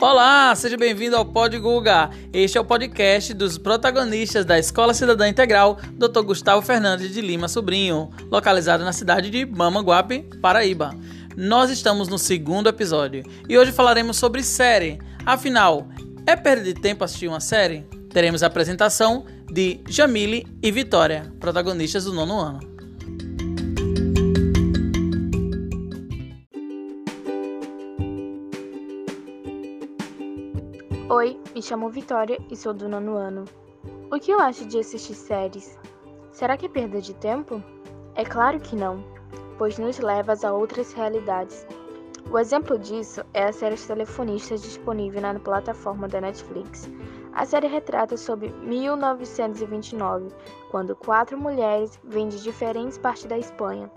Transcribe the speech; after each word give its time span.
Olá, 0.00 0.54
seja 0.54 0.78
bem-vindo 0.78 1.14
ao 1.14 1.26
Pod 1.26 1.58
Guga. 1.58 2.08
Este 2.32 2.56
é 2.56 2.60
o 2.60 2.64
podcast 2.64 3.34
dos 3.34 3.58
protagonistas 3.58 4.46
da 4.46 4.58
Escola 4.58 4.94
Cidadã 4.94 5.28
Integral, 5.28 5.78
Dr. 5.92 6.22
Gustavo 6.22 6.62
Fernandes 6.62 7.12
de 7.12 7.20
Lima 7.20 7.48
Sobrinho, 7.48 8.10
localizado 8.30 8.82
na 8.82 8.94
cidade 8.94 9.28
de 9.28 9.44
Mamanguape, 9.44 10.22
Paraíba. 10.40 10.96
Nós 11.36 11.70
estamos 11.70 12.08
no 12.08 12.16
segundo 12.16 12.70
episódio 12.70 13.22
e 13.46 13.58
hoje 13.58 13.72
falaremos 13.72 14.16
sobre 14.16 14.42
série. 14.42 14.98
Afinal, 15.26 15.86
é 16.26 16.34
perda 16.34 16.64
de 16.64 16.72
tempo 16.72 17.04
assistir 17.04 17.28
uma 17.28 17.40
série? 17.40 17.84
Teremos 18.08 18.42
a 18.42 18.46
apresentação 18.46 19.26
de 19.52 19.80
Jamile 19.86 20.46
e 20.62 20.72
Vitória, 20.72 21.30
protagonistas 21.38 22.04
do 22.04 22.14
nono 22.14 22.40
ano. 22.40 22.79
Oi, 31.12 31.40
me 31.52 31.60
chamo 31.60 31.90
Vitória 31.90 32.38
e 32.48 32.56
sou 32.56 32.72
do 32.72 32.88
nono 32.88 33.16
ano. 33.16 33.44
O 34.12 34.20
que 34.20 34.30
eu 34.30 34.38
acho 34.38 34.64
de 34.64 34.78
assistir 34.78 35.16
séries? 35.16 35.76
Será 36.30 36.56
que 36.56 36.66
é 36.66 36.68
perda 36.68 37.00
de 37.00 37.14
tempo? 37.14 37.60
É 38.14 38.24
claro 38.24 38.60
que 38.60 38.76
não, 38.76 39.02
pois 39.58 39.76
nos 39.76 39.98
leva 39.98 40.34
a 40.40 40.52
outras 40.52 40.92
realidades. 40.92 41.66
O 42.30 42.38
exemplo 42.38 42.78
disso 42.78 43.24
é 43.34 43.42
a 43.42 43.52
série 43.52 43.74
Telefonistas 43.76 44.62
disponível 44.62 45.20
na 45.20 45.34
plataforma 45.40 46.06
da 46.06 46.20
Netflix. 46.20 46.88
A 47.32 47.44
série 47.44 47.66
retrata 47.66 48.16
sobre 48.16 48.50
1929, 48.50 50.28
quando 50.70 50.94
quatro 50.94 51.36
mulheres 51.36 51.98
vêm 52.04 52.28
de 52.28 52.40
diferentes 52.40 52.98
partes 52.98 53.24
da 53.24 53.36
Espanha 53.36 53.90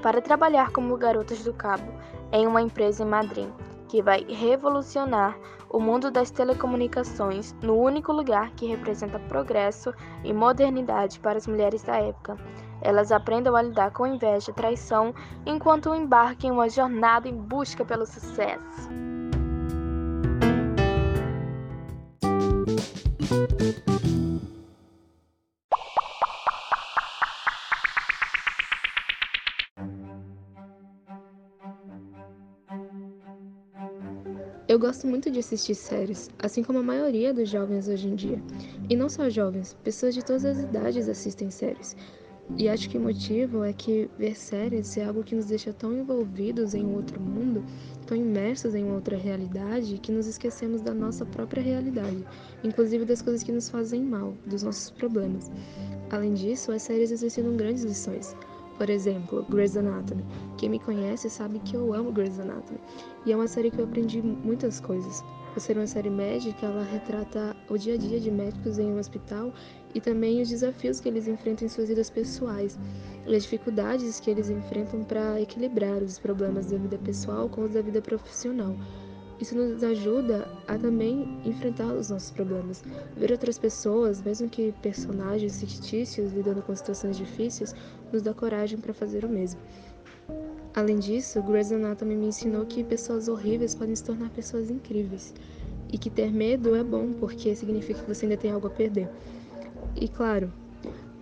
para 0.00 0.22
trabalhar 0.22 0.70
como 0.70 0.96
garotas 0.96 1.42
do 1.42 1.52
cabo 1.52 1.92
em 2.30 2.46
uma 2.46 2.62
empresa 2.62 3.02
em 3.02 3.06
Madrid 3.06 3.48
que 3.88 4.02
vai 4.02 4.24
revolucionar 4.28 5.36
o 5.70 5.78
mundo 5.78 6.10
das 6.10 6.30
telecomunicações 6.30 7.54
no 7.62 7.74
único 7.74 8.12
lugar 8.12 8.50
que 8.52 8.66
representa 8.66 9.18
progresso 9.18 9.92
e 10.24 10.32
modernidade 10.32 11.20
para 11.20 11.38
as 11.38 11.46
mulheres 11.46 11.82
da 11.82 11.96
época. 11.96 12.36
Elas 12.80 13.10
aprendem 13.10 13.54
a 13.54 13.62
lidar 13.62 13.90
com 13.90 14.06
inveja 14.06 14.50
e 14.50 14.54
traição 14.54 15.14
enquanto 15.44 15.94
embarcam 15.94 16.50
em 16.50 16.52
uma 16.52 16.68
jornada 16.68 17.28
em 17.28 17.36
busca 17.36 17.84
pelo 17.84 18.06
sucesso. 18.06 18.88
Eu 34.68 34.78
gosto 34.78 35.06
muito 35.06 35.30
de 35.30 35.38
assistir 35.38 35.74
séries, 35.74 36.28
assim 36.38 36.62
como 36.62 36.80
a 36.80 36.82
maioria 36.82 37.32
dos 37.32 37.48
jovens 37.48 37.88
hoje 37.88 38.06
em 38.06 38.14
dia. 38.14 38.38
E 38.90 38.94
não 38.94 39.08
só 39.08 39.30
jovens, 39.30 39.74
pessoas 39.82 40.14
de 40.14 40.22
todas 40.22 40.44
as 40.44 40.58
idades 40.58 41.08
assistem 41.08 41.50
séries. 41.50 41.96
E 42.58 42.68
acho 42.68 42.90
que 42.90 42.98
o 42.98 43.00
motivo 43.00 43.64
é 43.64 43.72
que 43.72 44.10
ver 44.18 44.36
séries 44.36 44.94
é 44.98 45.06
algo 45.06 45.24
que 45.24 45.34
nos 45.34 45.46
deixa 45.46 45.72
tão 45.72 45.96
envolvidos 45.96 46.74
em 46.74 46.84
um 46.84 46.96
outro 46.96 47.18
mundo, 47.18 47.64
tão 48.06 48.14
imersos 48.14 48.74
em 48.74 48.84
outra 48.92 49.16
realidade, 49.16 49.96
que 49.96 50.12
nos 50.12 50.26
esquecemos 50.26 50.82
da 50.82 50.92
nossa 50.92 51.24
própria 51.24 51.62
realidade, 51.62 52.22
inclusive 52.62 53.06
das 53.06 53.22
coisas 53.22 53.42
que 53.42 53.52
nos 53.52 53.70
fazem 53.70 54.02
mal, 54.02 54.34
dos 54.44 54.64
nossos 54.64 54.90
problemas. 54.90 55.50
Além 56.10 56.34
disso, 56.34 56.72
as 56.72 56.82
séries 56.82 57.10
ensinam 57.10 57.56
grandes 57.56 57.84
lições. 57.84 58.36
Por 58.78 58.88
exemplo, 58.88 59.44
Grey's 59.50 59.76
Anatomy. 59.76 60.24
Quem 60.56 60.70
me 60.70 60.78
conhece 60.78 61.28
sabe 61.28 61.58
que 61.58 61.76
eu 61.76 61.92
amo 61.92 62.12
Grey's 62.12 62.40
Anatomy. 62.40 62.78
E 63.26 63.32
é 63.32 63.36
uma 63.36 63.48
série 63.48 63.70
que 63.70 63.80
eu 63.80 63.84
aprendi 63.84 64.22
muitas 64.22 64.80
coisas. 64.80 65.22
Por 65.52 65.60
ser 65.60 65.76
uma 65.76 65.86
série 65.86 66.08
médica, 66.10 66.66
ela 66.66 66.84
retrata 66.84 67.56
o 67.68 67.76
dia 67.76 67.94
a 67.94 67.96
dia 67.96 68.20
de 68.20 68.30
médicos 68.30 68.78
em 68.78 68.92
um 68.92 68.98
hospital 68.98 69.52
e 69.94 70.00
também 70.00 70.40
os 70.40 70.48
desafios 70.48 71.00
que 71.00 71.08
eles 71.08 71.26
enfrentam 71.26 71.66
em 71.66 71.68
suas 71.68 71.88
vidas 71.88 72.08
pessoais 72.08 72.78
as 73.36 73.42
dificuldades 73.42 74.20
que 74.20 74.30
eles 74.30 74.48
enfrentam 74.48 75.04
para 75.04 75.40
equilibrar 75.40 76.02
os 76.02 76.18
problemas 76.18 76.70
da 76.70 76.78
vida 76.78 76.98
pessoal 76.98 77.48
com 77.48 77.62
os 77.62 77.72
da 77.72 77.82
vida 77.82 78.00
profissional. 78.00 78.74
Isso 79.40 79.54
nos 79.54 79.84
ajuda 79.84 80.48
a 80.66 80.76
também 80.76 81.40
enfrentar 81.44 81.92
os 81.92 82.10
nossos 82.10 82.30
problemas. 82.30 82.82
Ver 83.16 83.30
outras 83.30 83.58
pessoas, 83.58 84.20
mesmo 84.20 84.48
que 84.48 84.72
personagens 84.82 85.60
fictícios 85.60 86.32
lidando 86.32 86.60
com 86.62 86.74
situações 86.74 87.16
difíceis, 87.16 87.74
nos 88.12 88.22
dá 88.22 88.34
coragem 88.34 88.78
para 88.78 88.92
fazer 88.92 89.24
o 89.24 89.28
mesmo. 89.28 89.60
Além 90.74 90.98
disso, 90.98 91.42
Grey's 91.42 91.72
Anatomy 91.72 92.16
me 92.16 92.26
ensinou 92.26 92.66
que 92.66 92.84
pessoas 92.84 93.28
horríveis 93.28 93.74
podem 93.74 93.94
se 93.94 94.04
tornar 94.04 94.30
pessoas 94.30 94.70
incríveis. 94.70 95.34
E 95.90 95.96
que 95.96 96.10
ter 96.10 96.30
medo 96.32 96.74
é 96.74 96.84
bom, 96.84 97.12
porque 97.14 97.54
significa 97.54 98.02
que 98.02 98.14
você 98.14 98.26
ainda 98.26 98.36
tem 98.36 98.50
algo 98.50 98.66
a 98.66 98.70
perder. 98.70 99.08
E 99.96 100.06
claro, 100.08 100.52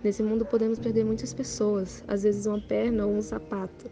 nesse 0.03 0.23
mundo 0.23 0.45
podemos 0.45 0.79
perder 0.79 1.03
muitas 1.03 1.33
pessoas, 1.33 2.03
às 2.07 2.23
vezes 2.23 2.45
uma 2.45 2.59
perna 2.59 3.05
ou 3.05 3.13
um 3.13 3.21
sapato. 3.21 3.89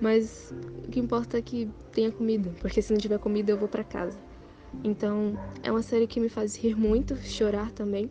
Mas 0.00 0.52
o 0.86 0.90
que 0.90 1.00
importa 1.00 1.38
é 1.38 1.42
que 1.42 1.70
tenha 1.92 2.10
comida, 2.10 2.52
porque 2.60 2.82
se 2.82 2.92
não 2.92 3.00
tiver 3.00 3.18
comida 3.18 3.52
eu 3.52 3.56
vou 3.56 3.68
para 3.68 3.84
casa. 3.84 4.18
Então, 4.84 5.38
é 5.62 5.70
uma 5.70 5.82
série 5.82 6.06
que 6.06 6.20
me 6.20 6.28
faz 6.28 6.56
rir 6.56 6.76
muito, 6.76 7.16
chorar 7.16 7.70
também. 7.72 8.10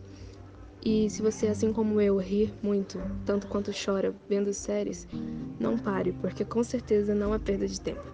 E 0.84 1.08
se 1.10 1.22
você, 1.22 1.48
assim 1.48 1.72
como 1.72 2.00
eu, 2.00 2.16
rir 2.16 2.52
muito, 2.62 3.00
tanto 3.24 3.46
quanto 3.48 3.72
chora 3.72 4.14
vendo 4.28 4.52
séries, 4.52 5.06
não 5.58 5.76
pare, 5.76 6.12
porque 6.12 6.44
com 6.44 6.62
certeza 6.62 7.14
não 7.14 7.34
é 7.34 7.38
perda 7.38 7.66
de 7.66 7.80
tempo. 7.80 8.04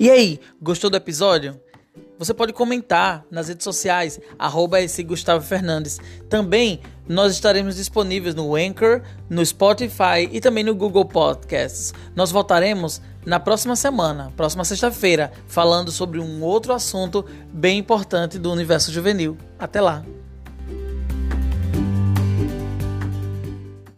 E 0.00 0.10
aí, 0.10 0.40
gostou 0.62 0.88
do 0.88 0.96
episódio? 0.96 1.60
Você 2.18 2.32
pode 2.32 2.54
comentar 2.54 3.22
nas 3.30 3.48
redes 3.48 3.64
sociais, 3.64 4.18
arroba 4.38 4.80
esse 4.80 5.02
Gustavo 5.02 5.44
Fernandes. 5.44 5.98
Também 6.26 6.80
nós 7.06 7.34
estaremos 7.34 7.76
disponíveis 7.76 8.34
no 8.34 8.56
Anchor, 8.56 9.02
no 9.28 9.44
Spotify 9.44 10.26
e 10.32 10.40
também 10.40 10.64
no 10.64 10.74
Google 10.74 11.04
Podcasts. 11.04 11.92
Nós 12.16 12.30
voltaremos 12.30 13.02
na 13.26 13.38
próxima 13.38 13.76
semana, 13.76 14.32
próxima 14.38 14.64
sexta-feira, 14.64 15.32
falando 15.46 15.92
sobre 15.92 16.18
um 16.18 16.42
outro 16.42 16.72
assunto 16.72 17.22
bem 17.52 17.78
importante 17.78 18.38
do 18.38 18.50
universo 18.50 18.90
juvenil. 18.90 19.36
Até 19.58 19.82
lá! 19.82 20.02